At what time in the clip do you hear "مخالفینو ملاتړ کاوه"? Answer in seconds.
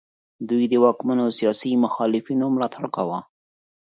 1.85-3.19